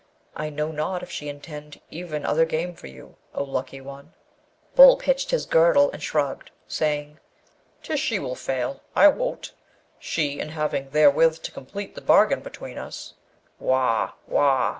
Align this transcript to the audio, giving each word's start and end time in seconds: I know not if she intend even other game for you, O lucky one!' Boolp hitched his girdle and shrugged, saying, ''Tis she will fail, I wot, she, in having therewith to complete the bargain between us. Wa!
I 0.35 0.49
know 0.49 0.71
not 0.71 1.03
if 1.03 1.11
she 1.11 1.29
intend 1.29 1.79
even 1.91 2.25
other 2.25 2.43
game 2.43 2.73
for 2.73 2.87
you, 2.87 3.17
O 3.35 3.43
lucky 3.43 3.79
one!' 3.81 4.15
Boolp 4.75 5.03
hitched 5.03 5.29
his 5.29 5.45
girdle 5.45 5.91
and 5.91 6.01
shrugged, 6.01 6.49
saying, 6.67 7.19
''Tis 7.83 7.99
she 7.99 8.17
will 8.17 8.33
fail, 8.33 8.81
I 8.95 9.09
wot, 9.09 9.51
she, 9.99 10.39
in 10.39 10.49
having 10.49 10.89
therewith 10.89 11.43
to 11.43 11.51
complete 11.51 11.93
the 11.93 12.01
bargain 12.01 12.39
between 12.39 12.79
us. 12.79 13.13
Wa! 13.59 14.13